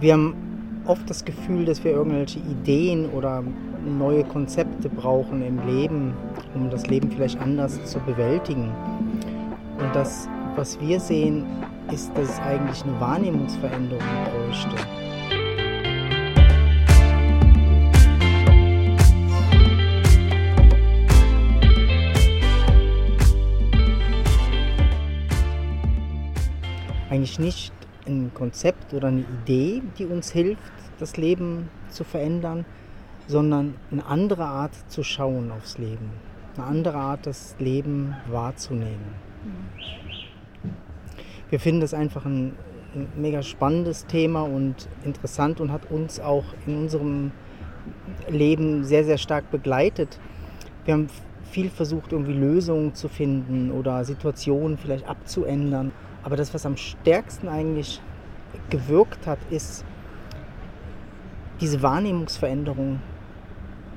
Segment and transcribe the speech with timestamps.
[0.00, 3.44] wir haben oft das Gefühl, dass wir irgendwelche Ideen oder
[3.84, 6.14] neue Konzepte brauchen im Leben,
[6.54, 8.72] um das Leben vielleicht anders zu bewältigen.
[9.78, 11.44] Und das, was wir sehen,
[11.92, 14.02] ist, dass es eigentlich eine Wahrnehmungsveränderung
[14.32, 14.76] bräuchte.
[27.10, 32.64] Eigentlich nicht ein Konzept oder eine Idee, die uns hilft, das Leben zu verändern,
[33.26, 36.10] sondern eine andere Art zu schauen aufs Leben,
[36.56, 39.30] eine andere Art, das Leben wahrzunehmen.
[41.48, 42.54] Wir finden das einfach ein,
[42.94, 47.32] ein mega spannendes Thema und interessant und hat uns auch in unserem
[48.28, 50.18] Leben sehr, sehr stark begleitet.
[50.84, 51.08] Wir haben
[51.50, 55.92] viel versucht, irgendwie Lösungen zu finden oder Situationen vielleicht abzuändern.
[56.22, 58.00] Aber das, was am stärksten eigentlich
[58.68, 59.84] gewirkt hat, ist
[61.60, 63.00] diese Wahrnehmungsveränderung,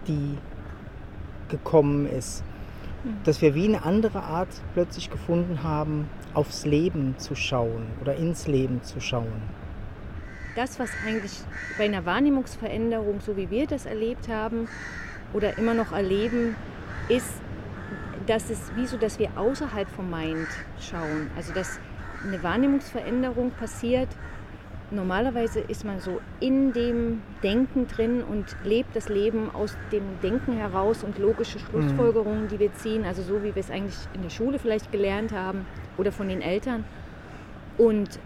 [0.07, 0.38] die
[1.49, 2.43] gekommen ist.
[3.03, 3.17] Mhm.
[3.23, 8.47] Dass wir wie eine andere Art plötzlich gefunden haben, aufs Leben zu schauen oder ins
[8.47, 9.41] Leben zu schauen.
[10.55, 11.39] Das, was eigentlich
[11.77, 14.67] bei einer Wahrnehmungsveränderung, so wie wir das erlebt haben
[15.33, 16.55] oder immer noch erleben,
[17.09, 17.41] ist,
[18.27, 20.47] dass es wie so, dass wir außerhalb vom Mind
[20.80, 21.30] schauen.
[21.35, 21.80] Also dass
[22.25, 24.09] eine Wahrnehmungsveränderung passiert.
[24.91, 30.53] Normalerweise ist man so in dem Denken drin und lebt das Leben aus dem Denken
[30.53, 34.30] heraus und logische Schlussfolgerungen, die wir ziehen, also so wie wir es eigentlich in der
[34.30, 35.65] Schule vielleicht gelernt haben
[35.97, 36.83] oder von den Eltern.
[37.77, 38.19] Und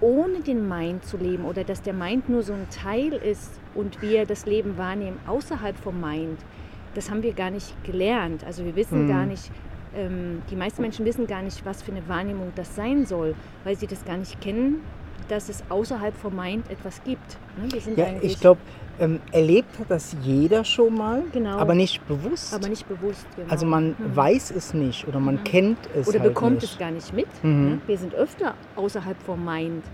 [0.00, 4.02] ohne den Mind zu leben oder dass der Mind nur so ein Teil ist und
[4.02, 6.38] wir das Leben wahrnehmen außerhalb vom Mind,
[6.94, 8.44] das haben wir gar nicht gelernt.
[8.44, 9.08] Also wir wissen mhm.
[9.08, 9.50] gar nicht,
[9.96, 13.76] ähm, die meisten Menschen wissen gar nicht, was für eine Wahrnehmung das sein soll, weil
[13.76, 14.80] sie das gar nicht kennen,
[15.28, 17.38] dass es außerhalb vom Mind etwas gibt.
[17.56, 17.94] Ne?
[17.96, 18.60] ja, ich glaube,
[18.98, 21.56] ähm, erlebt hat das jeder schon mal, genau.
[21.56, 22.52] aber nicht bewusst.
[22.52, 23.50] Aber nicht bewusst, genau.
[23.50, 24.14] Also man mhm.
[24.14, 25.44] weiß es nicht oder man mhm.
[25.44, 26.72] kennt es Oder halt bekommt nicht.
[26.72, 27.28] es gar nicht mit.
[27.42, 27.68] Mhm.
[27.68, 27.80] Ne?
[27.86, 29.84] Wir sind öfter außerhalb vom Mind,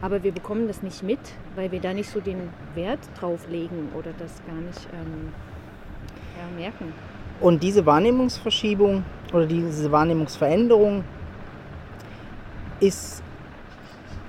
[0.00, 1.20] aber wir bekommen das nicht mit,
[1.56, 5.32] weil wir da nicht so den Wert drauf legen oder das gar nicht ähm,
[6.38, 6.92] ja, merken.
[7.40, 11.02] Und diese Wahrnehmungsverschiebung oder diese Wahrnehmungsveränderung
[12.80, 13.23] ist,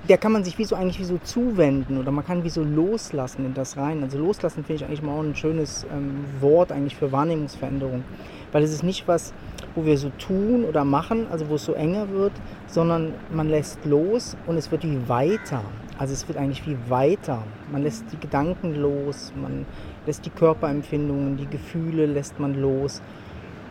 [0.08, 2.62] der kann man sich wie so eigentlich wie so zuwenden oder man kann wie so
[2.62, 4.02] loslassen in das rein.
[4.02, 8.04] Also loslassen finde ich eigentlich mal auch ein schönes ähm, Wort eigentlich für Wahrnehmungsveränderung.
[8.52, 9.32] Weil es ist nicht was,
[9.74, 12.32] wo wir so tun oder machen, also wo es so enger wird,
[12.66, 15.62] sondern man lässt los und es wird wie weiter.
[15.98, 17.42] Also es wird eigentlich wie weiter.
[17.72, 19.66] Man lässt die Gedanken los, man
[20.04, 23.02] lässt die Körperempfindungen, die Gefühle lässt man los.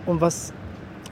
[0.05, 0.53] Und was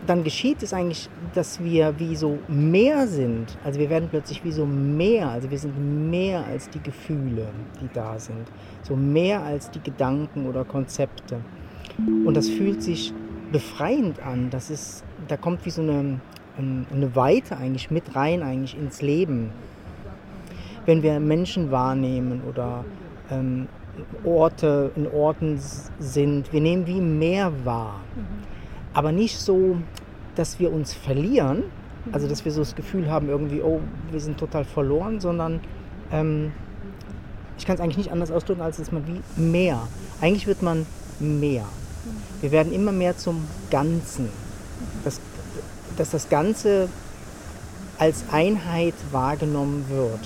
[0.08, 3.58] dann geschieht, ist eigentlich, dass wir wie so mehr sind.
[3.64, 5.30] Also wir werden plötzlich wie so mehr.
[5.30, 7.48] Also wir sind mehr als die Gefühle,
[7.82, 8.48] die da sind.
[8.84, 11.40] So mehr als die Gedanken oder Konzepte.
[12.26, 13.14] Und das fühlt sich
[13.52, 14.50] befreiend an.
[14.50, 16.20] Das ist, da kommt wie so eine,
[16.58, 19.52] eine Weite eigentlich mit rein eigentlich ins Leben
[20.86, 22.84] wenn wir Menschen wahrnehmen oder
[23.32, 23.68] ähm,
[24.24, 25.60] Orte in Orten
[26.00, 28.02] sind, wir nehmen wie mehr wahr.
[28.16, 28.53] Mhm.
[28.94, 29.78] Aber nicht so,
[30.36, 31.64] dass wir uns verlieren,
[32.12, 33.80] also dass wir so das Gefühl haben, irgendwie, oh,
[34.12, 35.62] wir sind total verloren, sondern
[36.12, 36.52] ähm,
[37.58, 39.88] ich kann es eigentlich nicht anders ausdrücken, als dass man wie mehr.
[40.22, 40.86] Eigentlich wird man
[41.20, 41.66] mehr.
[42.42, 44.30] Wir werden immer mehr zum Ganzen.
[45.06, 45.20] Dass,
[45.98, 46.90] dass das Ganze
[47.98, 50.20] als Einheit wahrgenommen wird.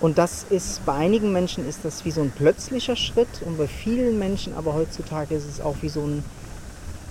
[0.00, 3.68] Und das ist bei einigen Menschen ist das wie so ein plötzlicher Schritt und bei
[3.68, 6.24] vielen Menschen aber heutzutage ist es auch wie so ein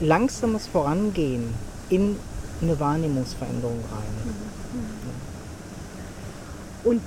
[0.01, 1.53] langsames Vorangehen
[1.89, 2.17] in
[2.61, 4.35] eine Wahrnehmungsveränderung rein.
[6.83, 7.01] Und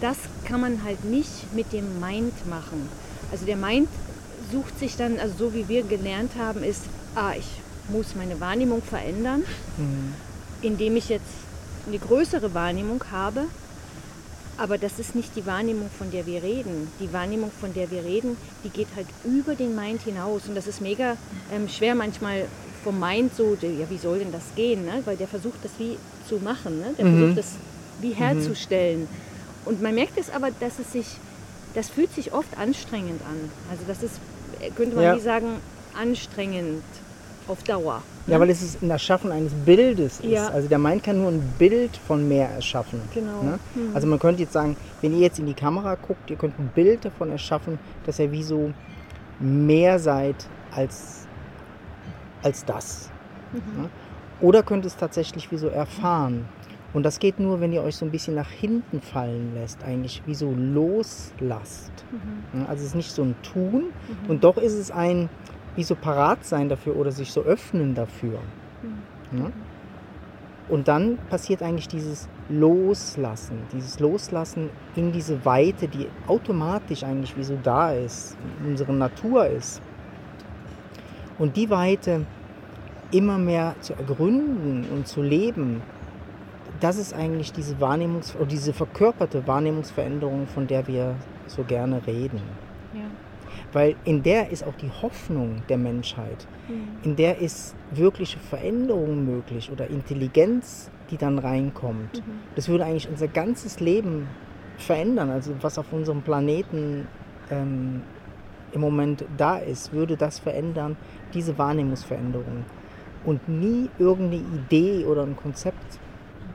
[0.00, 2.88] das kann man halt nicht mit dem Mind machen.
[3.32, 3.88] Also der Mind
[4.52, 6.82] sucht sich dann, also so wie wir gelernt haben, ist,
[7.14, 7.48] ah, ich
[7.88, 9.42] muss meine Wahrnehmung verändern,
[9.76, 10.14] mhm.
[10.62, 11.24] indem ich jetzt
[11.86, 13.46] eine größere Wahrnehmung habe
[14.58, 16.90] aber das ist nicht die Wahrnehmung, von der wir reden.
[17.00, 20.48] Die Wahrnehmung, von der wir reden, die geht halt über den Mind hinaus.
[20.48, 21.16] Und das ist mega
[21.52, 22.46] ähm, schwer manchmal
[22.82, 24.84] vom Mind so, ja, wie soll denn das gehen?
[24.84, 25.02] Ne?
[25.04, 25.98] Weil der versucht das wie
[26.28, 26.78] zu machen.
[26.78, 26.94] Ne?
[26.96, 27.18] Der mhm.
[27.18, 27.54] versucht das
[28.00, 29.00] wie herzustellen.
[29.00, 29.08] Mhm.
[29.66, 31.06] Und man merkt es aber, dass es sich,
[31.74, 33.50] das fühlt sich oft anstrengend an.
[33.70, 34.20] Also das ist,
[34.76, 35.16] könnte man ja.
[35.16, 35.56] wie sagen,
[35.98, 36.84] anstrengend
[37.48, 38.02] auf Dauer.
[38.26, 40.24] Ja, weil es ist ein Erschaffen eines Bildes ist.
[40.24, 40.48] Ja.
[40.48, 43.00] Also der Mind kann nur ein Bild von mehr erschaffen.
[43.14, 43.42] Genau.
[43.42, 43.58] Ne?
[43.74, 43.94] Mhm.
[43.94, 46.70] Also man könnte jetzt sagen, wenn ihr jetzt in die Kamera guckt, ihr könnt ein
[46.74, 48.72] Bild davon erschaffen, dass ihr wie so
[49.38, 50.34] mehr seid
[50.72, 51.26] als,
[52.42, 53.10] als das.
[53.52, 53.82] Mhm.
[53.82, 53.88] Ne?
[54.40, 56.46] Oder könnt es tatsächlich wie so erfahren.
[56.92, 60.22] Und das geht nur, wenn ihr euch so ein bisschen nach hinten fallen lässt, eigentlich
[60.26, 61.92] wie so loslasst.
[62.10, 62.60] Mhm.
[62.60, 63.84] Ja, Also es ist nicht so ein Tun
[64.24, 64.30] Mhm.
[64.30, 65.28] und doch ist es ein
[65.76, 68.40] wie so parat sein dafür oder sich so öffnen dafür.
[68.82, 69.38] Mhm.
[69.38, 69.52] Ja?
[70.68, 77.44] Und dann passiert eigentlich dieses Loslassen, dieses Loslassen in diese Weite, die automatisch eigentlich wie
[77.44, 79.80] so da ist, in unserer Natur ist.
[81.38, 82.26] Und die Weite
[83.12, 85.82] immer mehr zu ergründen und zu leben,
[86.80, 91.14] das ist eigentlich diese Wahrnehmungs- oder diese verkörperte Wahrnehmungsveränderung, von der wir
[91.46, 92.40] so gerne reden.
[93.76, 96.88] Weil in der ist auch die Hoffnung der Menschheit Mhm.
[97.02, 102.14] in der ist wirkliche Veränderung möglich oder Intelligenz, die dann reinkommt.
[102.26, 102.40] Mhm.
[102.54, 104.28] Das würde eigentlich unser ganzes Leben
[104.78, 105.28] verändern.
[105.28, 107.06] Also was auf unserem Planeten
[107.50, 108.00] ähm,
[108.72, 110.96] im Moment da ist, würde das verändern,
[111.34, 112.64] diese Wahrnehmungsveränderung.
[113.26, 115.98] Und nie irgendeine Idee oder ein Konzept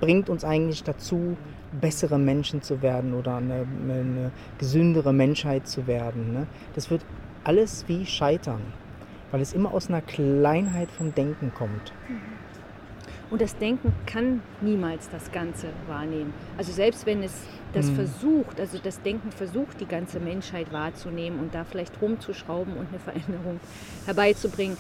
[0.02, 1.38] bringt uns eigentlich dazu,
[1.80, 6.34] bessere Menschen zu werden oder eine, eine gesündere Menschheit zu werden.
[6.34, 6.48] Ne?
[6.76, 7.06] Das wird
[7.46, 8.62] alles wie scheitern,
[9.32, 11.94] weil es immer aus einer Kleinheit vom Denken kommt.
[13.30, 16.34] Und das Denken kann niemals das Ganze wahrnehmen.
[16.58, 17.32] Also selbst wenn es
[17.72, 17.96] das Mhm.
[17.96, 23.00] versucht, also das Denken versucht, die ganze Menschheit wahrzunehmen und da vielleicht rumzuschrauben und eine
[23.00, 23.62] Veränderung
[24.06, 24.76] herbeizubringen.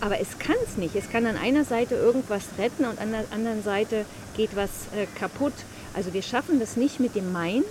[0.00, 0.94] Aber es kann es nicht.
[0.94, 4.04] Es kann an einer Seite irgendwas retten und an der anderen Seite
[4.36, 5.54] geht was äh, kaputt.
[5.94, 7.64] Also wir schaffen das nicht mit dem Mind,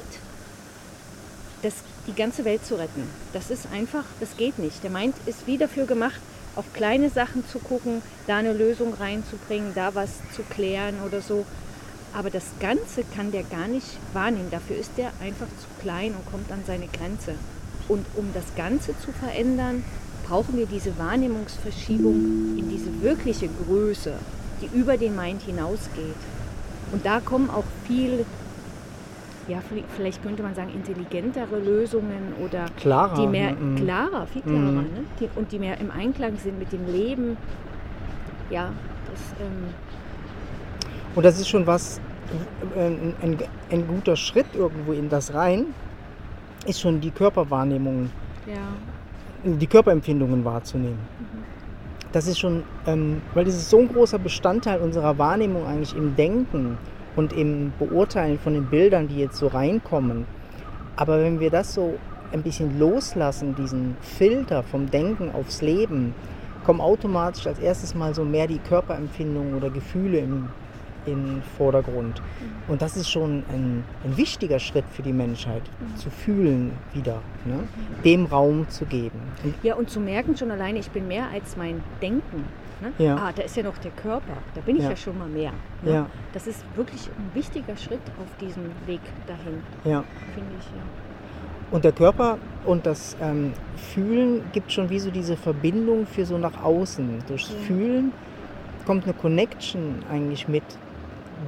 [1.61, 1.75] das,
[2.07, 3.07] die ganze Welt zu retten.
[3.33, 4.83] Das ist einfach, das geht nicht.
[4.83, 6.19] Der Mind ist wie dafür gemacht,
[6.55, 11.45] auf kleine Sachen zu gucken, da eine Lösung reinzubringen, da was zu klären oder so.
[12.13, 14.49] Aber das Ganze kann der gar nicht wahrnehmen.
[14.49, 17.35] Dafür ist der einfach zu klein und kommt an seine Grenze.
[17.87, 19.83] Und um das Ganze zu verändern,
[20.27, 24.13] brauchen wir diese Wahrnehmungsverschiebung in diese wirkliche Größe,
[24.61, 26.15] die über den Mind hinausgeht.
[26.91, 28.25] Und da kommen auch viel,
[29.47, 29.59] ja,
[29.95, 33.21] vielleicht könnte man sagen, intelligentere Lösungen oder Klarer.
[33.21, 33.51] die mehr?
[33.53, 33.75] Mhm.
[33.75, 34.75] klarer, viel klarer, Mhm.
[34.77, 35.03] ne?
[35.19, 37.37] die, und die mehr im Einklang sind mit dem Leben.
[38.49, 38.71] Ja,
[39.11, 39.73] das, ähm,
[41.15, 41.99] Und das ist schon was,
[42.75, 43.37] äh, ein, ein,
[43.71, 45.67] ein guter Schritt irgendwo in das rein,
[46.65, 48.09] ist schon die Körperwahrnehmung,
[48.47, 48.53] ja,
[49.45, 50.99] die Körperempfindungen wahrzunehmen.
[52.11, 56.15] Das ist schon, ähm, weil das ist so ein großer Bestandteil unserer Wahrnehmung eigentlich im
[56.15, 56.77] Denken
[57.15, 60.25] und im Beurteilen von den Bildern, die jetzt so reinkommen.
[60.95, 61.95] Aber wenn wir das so
[62.31, 66.13] ein bisschen loslassen, diesen Filter vom Denken aufs Leben,
[66.65, 70.49] kommen automatisch als erstes mal so mehr die Körperempfindungen oder Gefühle im,
[71.05, 72.21] im Vordergrund.
[72.67, 75.63] Und das ist schon ein, ein wichtiger Schritt für die Menschheit,
[75.95, 77.59] zu fühlen wieder, ne?
[78.03, 79.19] dem Raum zu geben.
[79.63, 82.45] Ja, und zu merken schon alleine, ich bin mehr als mein Denken.
[82.81, 82.91] Ne?
[82.97, 83.15] Ja.
[83.15, 84.95] Ah, da ist ja noch der Körper, da bin ich ja, Ja.
[84.95, 85.51] schon mal mehr.
[85.81, 85.93] Ne?
[85.93, 86.05] Ja.
[86.33, 90.03] Das ist wirklich ein wichtiger Schritt auf diesem Weg dahin, ja.
[90.33, 90.65] finde ich.
[90.65, 90.83] Ja.
[91.71, 96.37] Und der Körper und das ähm, Fühlen gibt schon wie so diese Verbindung für so
[96.37, 97.23] nach außen.
[97.27, 97.49] Durchs.
[97.65, 98.11] Fühlen
[98.85, 100.63] kommt eine Connection eigentlich mit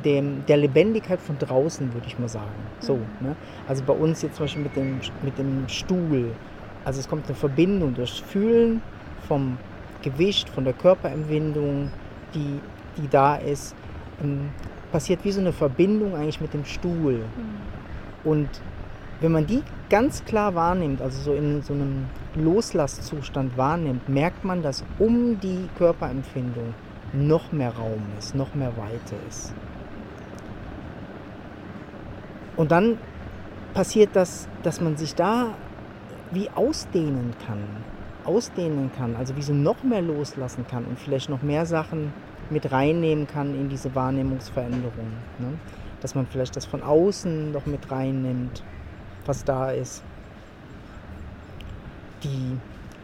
[0.03, 2.51] dem, der Lebendigkeit von draußen, würde ich mal sagen.
[2.79, 3.27] So, Mhm.
[3.27, 3.35] ne?
[3.67, 6.31] Also bei uns jetzt zum Beispiel mit dem, mit dem Stuhl.
[6.85, 8.81] Also es kommt eine Verbindung durchs Fühlen
[9.27, 9.57] vom
[10.01, 11.91] Gewicht, von der Körperempfindung,
[12.33, 12.59] die,
[12.97, 13.75] die da ist.
[14.23, 14.49] Ähm,
[14.91, 17.21] passiert wie so eine Verbindung eigentlich mit dem Stuhl.
[18.23, 18.49] Und
[19.19, 24.61] wenn man die ganz klar wahrnimmt, also so in so einem Loslasszustand wahrnimmt, merkt man,
[24.61, 26.73] dass um die Körperempfindung
[27.13, 29.53] noch mehr Raum ist, noch mehr Weite ist.
[32.57, 32.97] Und dann
[33.73, 35.53] passiert das, dass man sich da
[36.31, 37.63] wie ausdehnen kann,
[38.25, 42.11] ausdehnen kann, also wie so noch mehr loslassen kann und vielleicht noch mehr Sachen
[42.49, 45.11] mit reinnehmen kann in diese Wahrnehmungsveränderung.
[45.39, 45.53] Ne?
[46.01, 48.63] Dass man vielleicht das von außen noch mit reinnimmt,
[49.25, 50.03] was da ist.
[52.23, 52.57] Die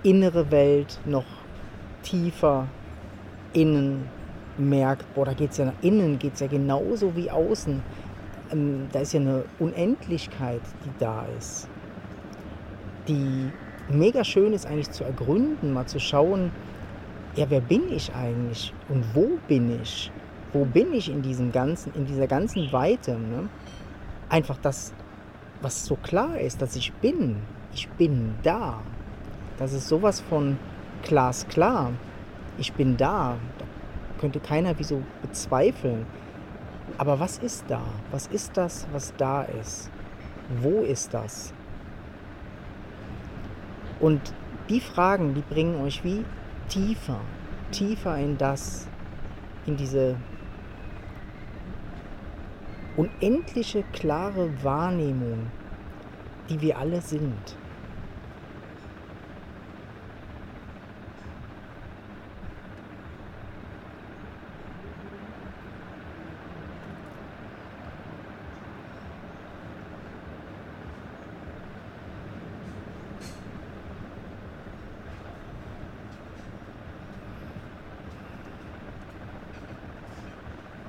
[0.07, 1.25] innere Welt noch
[2.01, 2.67] tiefer
[3.53, 4.09] innen
[4.57, 7.81] merkt, boah, da geht es ja nach innen, geht es ja genauso wie außen.
[8.53, 11.67] Ähm, da ist ja eine Unendlichkeit, die da ist.
[13.07, 13.49] Die
[13.89, 16.51] mega schön ist eigentlich zu ergründen, mal zu schauen,
[17.35, 20.11] ja, wer bin ich eigentlich und wo bin ich?
[20.53, 23.17] Wo bin ich in diesem ganzen, in dieser ganzen Weite?
[23.17, 23.49] Ne?
[24.29, 24.93] Einfach das,
[25.61, 27.37] was so klar ist, dass ich bin.
[27.73, 28.81] Ich bin da.
[29.57, 30.57] Das ist sowas von
[31.01, 31.91] glasklar.
[32.59, 33.37] Ich bin da.
[33.57, 33.65] Da
[34.19, 36.05] könnte keiner wieso bezweifeln.
[36.97, 37.81] Aber was ist da?
[38.11, 39.89] Was ist das, was da ist?
[40.61, 41.53] Wo ist das?
[43.99, 44.33] Und
[44.69, 46.23] die Fragen, die bringen euch wie
[46.69, 47.19] tiefer,
[47.71, 48.87] tiefer in das,
[49.65, 50.15] in diese
[52.95, 55.47] unendliche, klare Wahrnehmung,
[56.49, 57.57] die wir alle sind.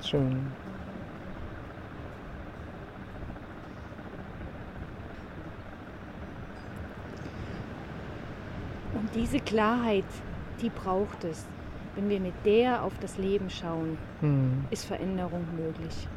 [0.05, 0.51] Schön.
[8.93, 10.05] Und diese Klarheit,
[10.61, 11.45] die braucht es.
[11.95, 14.65] Wenn wir mit der auf das Leben schauen, Hm.
[14.69, 16.07] ist Veränderung möglich.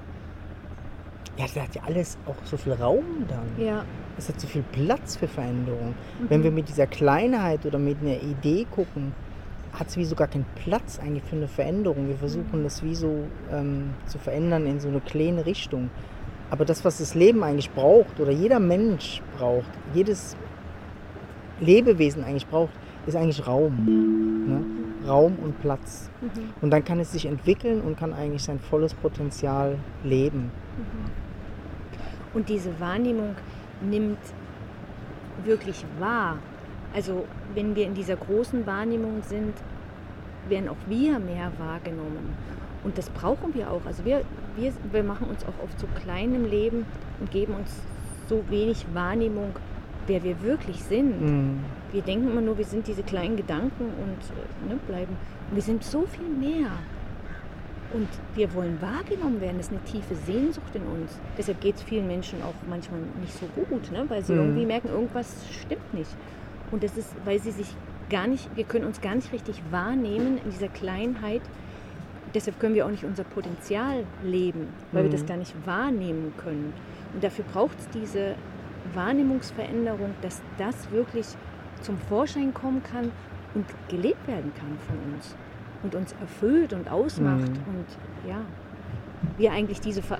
[1.37, 3.65] Ja, da hat ja alles auch so viel Raum dann.
[3.65, 3.85] Ja.
[4.17, 5.95] Es hat so viel Platz für Veränderung.
[6.29, 9.13] Wenn wir mit dieser Kleinheit oder mit einer Idee gucken,
[9.73, 12.09] hat es wie so gar keinen Platz eigentlich für eine Veränderung.
[12.09, 15.91] Wir versuchen das wie so ähm, zu verändern in so eine kleine Richtung.
[16.51, 20.37] Aber das, was das Leben eigentlich braucht oder jeder Mensch braucht, jedes
[21.61, 22.73] Lebewesen eigentlich braucht,
[23.07, 24.47] ist eigentlich Raum.
[24.47, 25.09] Ne?
[25.09, 26.11] Raum und Platz.
[26.21, 26.29] Mhm.
[26.61, 30.51] Und dann kann es sich entwickeln und kann eigentlich sein volles Potenzial leben.
[32.35, 33.35] Und diese Wahrnehmung
[33.81, 34.19] nimmt
[35.45, 36.39] wirklich wahr.
[36.95, 39.55] Also wenn wir in dieser großen Wahrnehmung sind,
[40.49, 42.35] werden auch wir mehr wahrgenommen.
[42.85, 43.83] Und das brauchen wir auch.
[43.87, 44.23] Also wir,
[44.57, 46.87] wir, wir machen uns auch oft so klein im Leben
[47.21, 47.71] und geben uns
[48.29, 49.51] so wenig Wahrnehmung,
[50.07, 51.21] wer wir wirklich sind.
[51.21, 51.61] Mhm.
[51.93, 55.17] Wir denken immer nur, wir sind diese kleinen Gedanken und äh, ne, bleiben.
[55.51, 56.69] Und wir sind so viel mehr.
[57.93, 59.57] Und wir wollen wahrgenommen werden.
[59.57, 61.19] Das ist eine tiefe Sehnsucht in uns.
[61.39, 64.05] Deshalb geht es vielen Menschen auch manchmal nicht so gut, ne?
[64.09, 64.39] weil sie Mhm.
[64.41, 66.11] irgendwie merken, irgendwas stimmt nicht.
[66.71, 67.75] Und das ist, weil sie sich
[68.11, 71.43] gar nicht, wir können uns gar nicht richtig wahrnehmen in dieser Kleinheit.
[72.35, 75.27] Deshalb können wir auch nicht unser Potenzial leben, weil wir das Mhm.
[75.27, 76.73] gar nicht wahrnehmen können.
[77.15, 78.35] Und dafür braucht es diese
[78.95, 81.27] Wahrnehmungsveränderung, dass das wirklich
[81.81, 83.11] zum Vorschein kommen kann
[83.55, 85.35] und gelebt werden kann von uns
[85.83, 87.77] und uns erfüllt und ausmacht Mhm.
[87.79, 88.41] und ja,
[89.39, 90.19] wir eigentlich diese Ver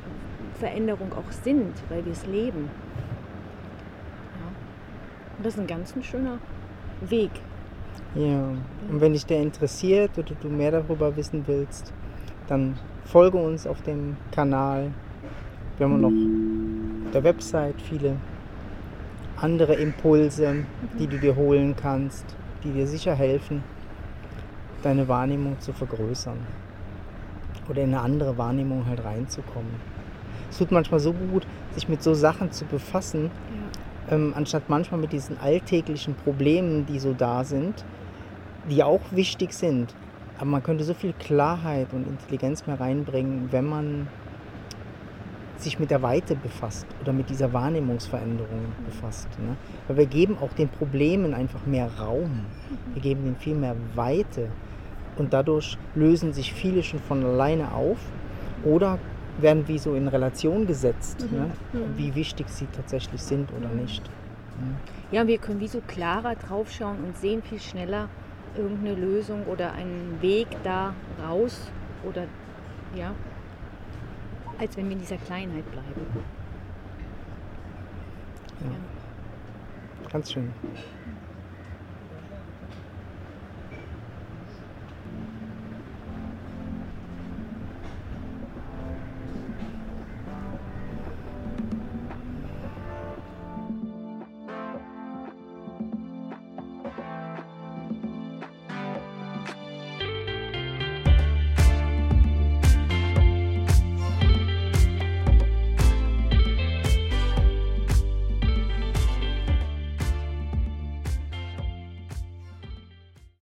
[0.55, 2.69] Veränderung auch sind, weil wir es leben.
[5.41, 6.39] Das ist ein ganz ein schöner
[7.01, 7.31] Weg.
[8.17, 8.49] Ja,
[8.91, 11.93] und wenn dich der interessiert oder du mehr darüber wissen willst,
[12.49, 14.91] dann folge uns auf dem Kanal.
[15.77, 18.17] Wir haben noch auf der Website viele
[19.37, 20.65] andere Impulse,
[20.99, 22.25] die du dir holen kannst,
[22.65, 23.63] die dir sicher helfen,
[24.83, 26.39] deine Wahrnehmung zu vergrößern
[27.69, 29.75] oder in eine andere Wahrnehmung halt reinzukommen.
[30.51, 33.31] Es tut manchmal so gut, sich mit so Sachen zu befassen,
[34.11, 37.85] ähm, anstatt manchmal mit diesen alltäglichen Problemen, die so da sind,
[38.71, 39.95] die auch wichtig sind.
[40.39, 44.09] Aber man könnte so viel Klarheit und Intelligenz mehr reinbringen, wenn man
[45.57, 49.29] sich mit der Weite befasst oder mit dieser Wahrnehmungsveränderung befasst.
[49.41, 49.57] Ne?
[49.89, 52.47] Weil wir geben auch den Problemen einfach mehr Raum.
[52.95, 54.49] Wir geben ihnen viel mehr Weite.
[55.17, 57.99] Und dadurch lösen sich viele schon von alleine auf
[58.65, 58.99] oder
[59.39, 61.39] werden wie so in Relation gesetzt, Mhm.
[61.39, 61.51] ne?
[61.73, 61.97] Mhm.
[61.99, 64.03] wie wichtig sie tatsächlich sind oder nicht.
[65.13, 68.09] Ja, wir können wie so klarer draufschauen und sehen viel schneller
[68.57, 71.71] irgendeine Lösung oder einen Weg da raus
[72.05, 72.25] oder
[72.97, 73.15] ja,
[74.59, 76.07] als wenn wir in dieser Kleinheit bleiben.
[78.65, 80.09] Ja.
[80.11, 80.51] Ganz schön.